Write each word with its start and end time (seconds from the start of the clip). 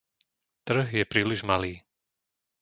Trh 0.65 0.85
je 0.97 1.03
príliš 1.11 1.41
malý. 1.51 1.73